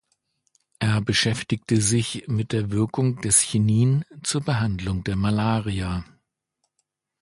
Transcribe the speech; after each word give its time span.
Er 0.79 0.99
beschäftigte 0.99 1.79
sich 1.79 2.25
mit 2.27 2.53
der 2.53 2.71
Wirkung 2.71 3.21
des 3.21 3.41
Chinin 3.41 4.03
zur 4.23 4.41
Behandlung 4.41 5.03
der 5.03 5.15
Malaria. 5.15 6.03